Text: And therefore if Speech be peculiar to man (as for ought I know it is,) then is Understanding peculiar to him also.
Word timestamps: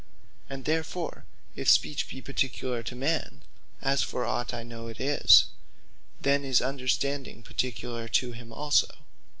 And 0.49 0.65
therefore 0.65 1.25
if 1.55 1.69
Speech 1.69 2.09
be 2.09 2.23
peculiar 2.23 2.81
to 2.81 2.95
man 2.95 3.43
(as 3.83 4.01
for 4.01 4.25
ought 4.25 4.51
I 4.51 4.63
know 4.63 4.87
it 4.87 4.99
is,) 4.99 5.45
then 6.19 6.43
is 6.43 6.59
Understanding 6.59 7.43
peculiar 7.43 8.07
to 8.07 8.31
him 8.31 8.51
also. 8.51 8.87